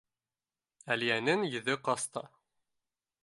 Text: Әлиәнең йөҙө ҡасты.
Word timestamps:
Әлиәнең 0.95 1.45
йөҙө 1.49 1.77
ҡасты. 1.89 2.25